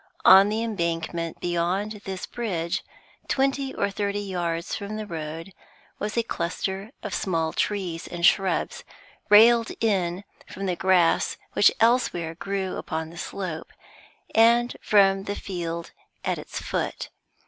[0.25, 2.83] On the embankment beyond this bridge,
[3.27, 5.53] twenty or thirty yards from the road,
[5.99, 8.83] was a cluster of small trees and shrubs,
[9.29, 13.71] railed in from the grass which elsewhere grew upon the slope,
[14.33, 15.91] and from the field
[16.25, 17.09] at its foot.